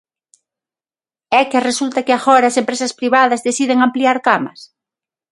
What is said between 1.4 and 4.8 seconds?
¿É que resulta que agora as empresas privadas deciden ampliar camas?